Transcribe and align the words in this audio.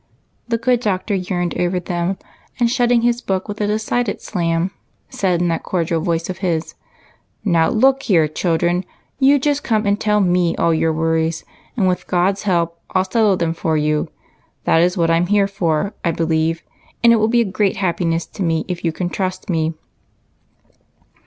—the 0.47 0.57
good 0.57 0.79
Doctor 0.79 1.13
yearned 1.13 1.55
over 1.59 1.79
them, 1.79 2.17
and, 2.59 2.71
shutting 2.71 3.03
his 3.03 3.21
book 3.21 3.47
with 3.47 3.61
a 3.61 3.67
decided 3.67 4.19
slam, 4.19 4.71
said 5.09 5.39
in 5.43 5.47
that 5.49 5.61
cordial 5.61 6.01
voice 6.01 6.27
of 6.27 6.39
his, 6.39 6.73
—"Now, 7.45 7.69
look 7.69 8.01
here, 8.01 8.27
children, 8.27 8.83
you 9.19 9.37
just 9.37 9.63
come 9.63 9.85
and 9.85 9.99
tell 9.99 10.19
me 10.19 10.55
all 10.55 10.73
your 10.73 10.91
worries, 10.91 11.45
and 11.77 11.87
with 11.87 12.07
God's 12.07 12.41
help 12.41 12.81
I 12.89 13.01
'11 13.01 13.11
settle 13.11 13.37
them 13.37 13.53
for 13.53 13.77
you. 13.77 14.09
That 14.63 14.81
is 14.81 14.97
what 14.97 15.11
I 15.11 15.17
'm 15.17 15.27
here 15.27 15.47
for, 15.47 15.93
I 16.03 16.09
believe, 16.09 16.63
and 17.03 17.13
it 17.13 17.17
will 17.17 17.27
be 17.27 17.41
a 17.41 17.45
great 17.45 17.77
happiness 17.77 18.25
to 18.25 18.41
me 18.41 18.65
if 18.67 18.83
you 18.83 18.91
can 18.91 19.07
trust 19.09 19.51
me." 19.51 19.75